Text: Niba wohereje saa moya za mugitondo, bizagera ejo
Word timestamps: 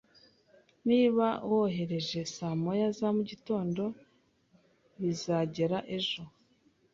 Niba 0.89 1.27
wohereje 1.49 2.21
saa 2.35 2.55
moya 2.63 2.87
za 2.97 3.09
mugitondo, 3.15 3.83
bizagera 4.99 5.77
ejo 5.97 6.23